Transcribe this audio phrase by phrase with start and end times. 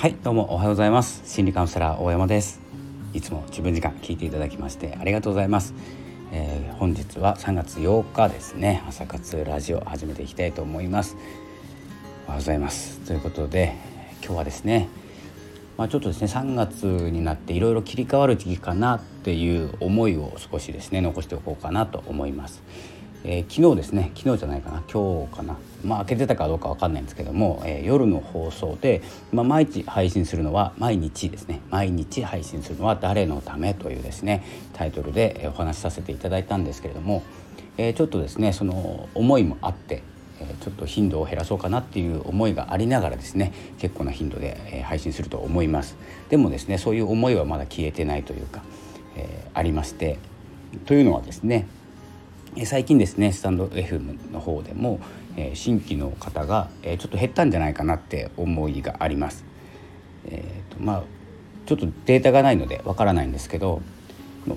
[0.00, 1.20] はいどうもおはようございます。
[1.30, 2.62] 心理カウンセラー大山です。
[3.12, 5.74] いつも自分時間聞いていただきましてありがとうございます、
[6.32, 8.82] えー、本日は3月8日ですね。
[8.88, 11.18] 朝活ラジオ始めていきたいと思います。
[12.26, 12.98] おはようございます。
[13.00, 13.74] ということで
[14.24, 14.88] 今日はですね
[15.76, 22.62] まあ、ちょっとですね3月になっていろいろ切り替わる時期かなっていう思いを少しですね残しておこうかなと思います。
[23.22, 24.12] えー、昨日ですね。
[24.14, 24.82] 昨日じゃないかな。
[24.90, 25.58] 今日かな。
[25.84, 31.60] まあ開けてたかどうかわかんないんですけども、えー、夜の放送で、まあ、毎日配信するのは毎日ですね。
[31.70, 37.22] 毎日配信するのは誰のためというですねタイトルでお話しさせていただいたんですけれども、
[37.76, 40.02] えー、ちょっとですねその思いもあって
[40.60, 45.96] ちょっと頻度を減らそうかなっていう思いがありながらですね結構な頻度で配信すると思います。
[46.30, 48.62] でもですねそういう思いはまだ消えてないというか、
[49.16, 50.18] えー、ありまして
[50.86, 51.66] というのはですね
[52.64, 55.00] 最近ですねスタンド FM の方でも、
[55.36, 59.44] えー、新規の方が、えー、ちょっと減ったんじゃないかなって思いがあります。
[60.26, 61.02] えーとまあ、
[61.66, 63.80] ちょっとデータがないのでわからないんですけど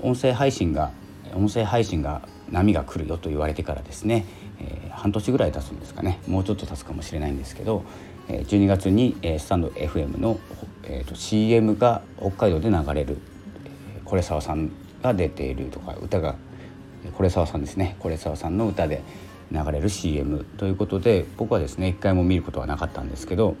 [0.02, 0.90] 音声配信が
[1.34, 4.26] 音声配信が波が来るよと言われてからですね、
[4.60, 7.84] えー、半年ぐらい経つんですかねもうちょっと経つかもしれないんですけど、
[8.28, 10.38] え、12月に、え、スタンド FM の、
[10.82, 13.18] えーと、CM が北海道で流れる、
[13.96, 14.70] えー、これ沢さん
[15.02, 16.36] が出ているとか歌が
[17.12, 19.02] これ沢さんですねこれ沢さんの歌で
[19.52, 23.56] 流れる CM ということで僕はですね一回も見ることはなかったんですけど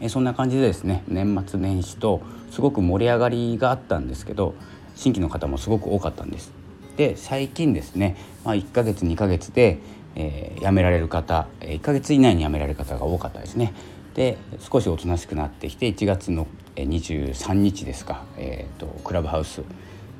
[0.00, 4.54] えそんな感じでですね年末年始とすごく盛り上がりがあったんですけど
[4.94, 6.52] 新規の方もすごく多かったんです。
[6.96, 9.78] で最近ですね、まあ、1ヶ月2ヶ月で、
[10.16, 13.72] えー、辞められる方1ヶ月以内に辞められる方が多かったですね。
[14.14, 19.62] で少しおとなしくなってきて1月の23日ですか、えーと、クラブハウス、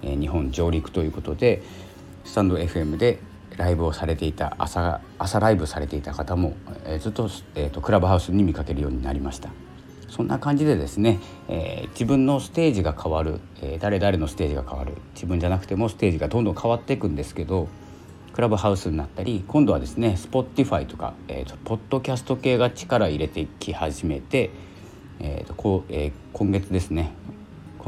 [0.03, 1.63] え、日本上陸ということで
[2.25, 3.19] スタンド FM で
[3.57, 6.55] ライブをされていた朝朝ライブされていた方も、
[6.87, 9.51] え、ずっと,、えーとクラブハウスに見かけるようになりました。
[10.09, 17.69] そんな感じでですね、えー、自分のステージが変わる、えー、誰々のステージが変わる自分じゃなくてもステージがどんどん変わっていくんですけど
[18.33, 24.51] クラブハウスになったり今度はですね Spotify とか、えーと、ポッドキャスト系が力入れてき始めて、
[25.21, 27.13] えーとこうえー、今月ですね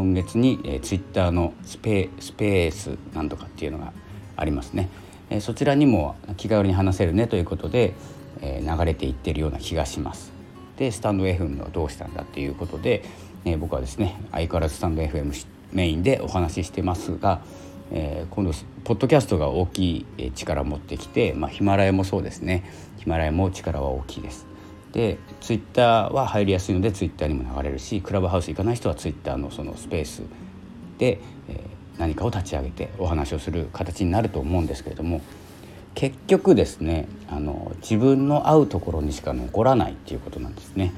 [0.01, 3.93] 今月に、えー、Twitter のスペスペースなんとかっていうのが
[4.35, 4.89] ありますね、
[5.29, 7.93] えー、そちらにも気軽に話せるねということで、
[8.41, 10.33] えー、流れていってるような気がします。
[10.79, 13.05] でスタンド FM はどうしたんだっていうことで、
[13.45, 17.43] えー、僕はですね相変わらずスタンド FM メインでお話ししてますが、
[17.93, 18.53] えー、今度
[18.85, 22.65] ポッドキャストが大きい力を持ってきて、まあ、ヒマラヤもそうですね
[22.97, 24.50] ヒマラヤも力は大きいです。
[24.93, 30.23] でツイッターは入りやすいのでツイッターにも流れるしクラブハウス行かない人はツイッターのそのスペース
[30.99, 31.61] で、え、
[31.99, 35.21] 何かを立ち上げてお話をする形になると思うんですけれども
[35.95, 40.93] 結局ですねあの自分の会うところにしか残らないっていうことなんですね。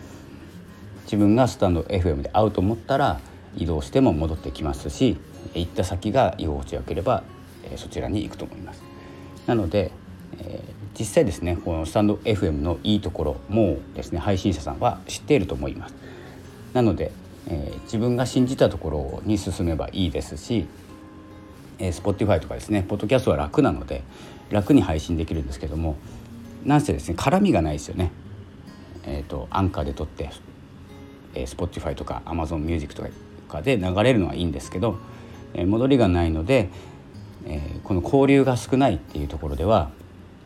[1.04, 3.20] 自分がスタンド FM で会うと思ったら
[3.56, 5.18] 移動しても戻ってきますし
[5.54, 7.22] 行った先が居心地よければ、
[7.64, 8.82] えそちらに行くと思います。
[9.46, 9.90] なので、
[10.38, 10.62] え、
[10.98, 15.94] 実際ですねこのスタンド FM のいいところもですね配信者さんは知っていると思います。
[16.74, 17.12] なので、
[17.48, 20.66] えー、自分が信じたところに進めばいいですし
[21.82, 24.02] えー、Spotify とかですねポッドキャストは楽なので
[24.50, 25.96] 楽に配信できるんですけども
[26.64, 28.12] なんせですね絡みがないですよね。
[29.04, 30.30] えーと、アンカーで撮って、
[31.34, 33.04] えー、Spotify とか AmazonMusic と
[33.48, 34.96] かで流れるのはいいんですけど、
[35.54, 36.70] えー、戻りがないので、
[37.44, 39.90] えー、この交流が少ないっていうところでは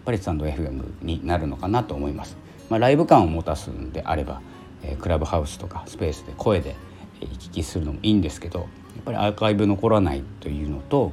[0.07, 2.39] ぱりスタンド FM になるのかなと思います。
[2.71, 4.41] まあ、ライブ感を持たすんであれば、
[4.83, 6.75] え、クラブハウスとかスペースで声で
[7.21, 8.69] 行き来するのもいいんですけどやっ
[9.05, 11.13] ぱりアーカイブ残らないというのと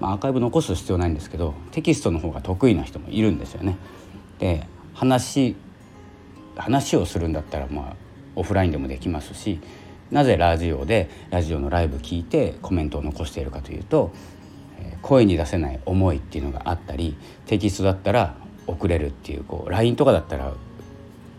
[0.00, 3.76] まあ、アーカイブ残す必要ないんですけどテキストの方が得意な人もいるんですよね。
[4.38, 5.56] で話
[6.56, 7.96] 話をするんだったらまあ
[8.36, 9.60] オフラインでもできますし
[10.10, 14.12] なぜラジオでラジオのライブ聞いてコメントを残しているかというと
[15.02, 17.16] 声に出せない思いっていうのがあったり
[17.46, 18.34] テキストだったら
[18.66, 20.52] 送れるっていうこう LINE とかだったら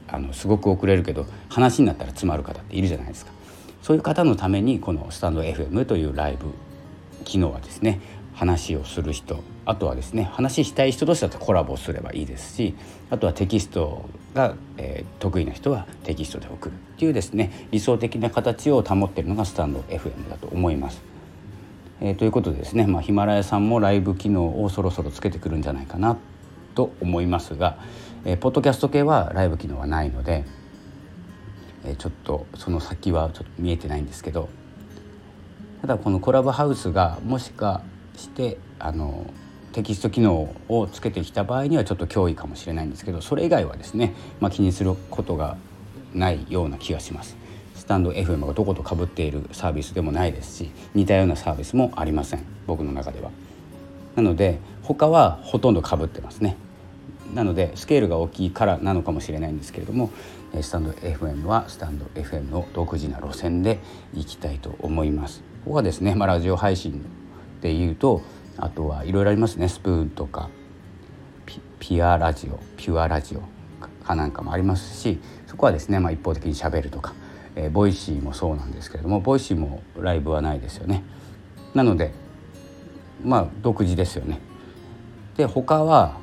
[0.07, 3.31] あのすごく送れるけど話になったら詰まる方っているじゃないですか
[3.81, 6.47] そういう方のためにこのスタンド FM というライブ
[7.25, 8.01] 機能はですね
[8.33, 12.75] 話をする人あとはですね話したい人同士だとコラボすればいいですし
[13.09, 21.18] あとはテキストが、えー、得意な人はテキストで送るっていうですね理想的な形を保っているのがスタンド FM だと思います。
[22.01, 26.17] えー、ということでですね、ま、ヒマラヤさんもライブ機能をそろそろつけてくるんじゃないかな
[26.73, 27.77] と思いますが、
[28.23, 30.45] えー、ポッドキャスト系はライブ機能はないので、
[31.85, 34.49] えー、ちょっとその先はちょっと見えてないんですけど
[35.81, 37.81] ただこのコラボハウスがもしか
[38.15, 39.25] してあの
[39.73, 45.57] テキスト機能をつけてきた場合にはちょっと脅威かもしれないんですけどそれ以外はですね、まあ、気にすることが
[46.13, 47.37] ないような気がします。
[47.89, 53.31] タンド FM がどことかぶっているサービスでもないですし似たようなサービスもありません僕の中では。
[54.15, 56.55] なので他はほとんどかぶってますね。
[57.33, 60.11] なのでスケールが大きいからなのかもしれないんですけれども
[60.61, 63.79] スタンド FM はスタンド FM の独自な路線で
[64.13, 65.41] いきたいと思います。
[65.63, 67.03] ここはですね、まあ、ラジオ配信
[67.61, 68.21] でいうと
[68.57, 70.49] あとはいろいろありますねスプーンとか
[71.79, 73.41] ピアラジオピュアラジオ
[74.05, 77.13] かなんかもありますしそこはですね、まあ、一方的にしゃべるとか、
[77.59, 81.03] えー、ボイシーもそうなんですけれどもボイシーもライブはないですよね。
[81.73, 82.13] なので
[83.23, 84.39] まあ独自ですよね。
[85.35, 86.17] で他は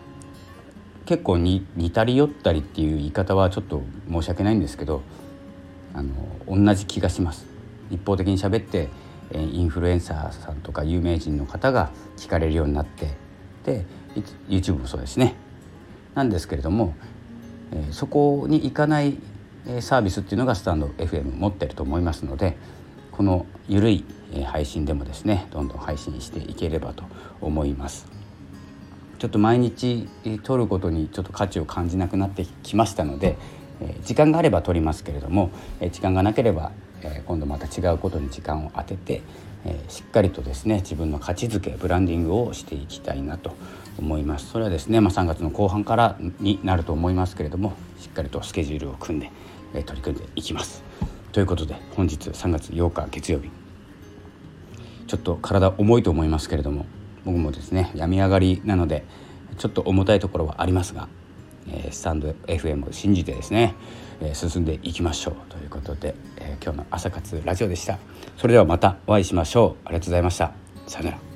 [1.05, 5.03] 結構に似たり寄ったりっていう言い方はちょっと申し訳ないんですけど
[5.95, 6.13] あの
[6.49, 7.47] 同じ気がします。
[7.91, 8.89] 一方的に喋って
[9.35, 13.15] インフルエンサーさんとか有名人の方が聞かれるようになって
[13.65, 13.85] で
[14.49, 15.35] YouTube もそうですね
[16.15, 16.95] なんですけれども、
[17.73, 19.19] え、そこに行かない
[19.81, 22.57] サービスっていうのがスタンド FM 持ってると思いますので
[23.11, 24.05] この緩い
[24.45, 27.05] 配信でもですねどんどん配信していければと
[27.41, 28.07] 思います。
[29.19, 30.09] ちょっと毎日
[30.43, 33.39] 撮ることにちょっと価値を感じなくなってきましたので
[34.05, 35.51] 時間があれば撮りますけれども
[35.91, 36.73] 時間がなければ
[37.25, 39.23] 今度また違うことに時間を当てて
[39.89, 43.57] しっかりとですね自分の価値づけブランディングをしていきたいなと
[43.99, 44.51] 思います。
[44.51, 49.31] それはですね、まあ、3月の後半からになると思いますけれどもしっかりとスケジュールを組んで、
[49.77, 50.83] え取り組んでいきます。
[51.33, 53.51] ということで本日3月8日月曜日。
[55.07, 56.85] ちょっと体重いと思いますけれども
[57.25, 59.05] 僕もですね病み上がりなので
[59.57, 61.09] ちょっと重たいところはありますが、
[61.69, 63.75] えー、スタンド FM を信じてですね、
[64.21, 65.35] え、進んでいきましょう。
[65.49, 67.99] ということで、え、今日の朝活ラジオでした。
[68.37, 69.87] それではまたお会いしましょう。
[69.87, 70.53] ありがとうございました。
[70.87, 71.36] さよなら。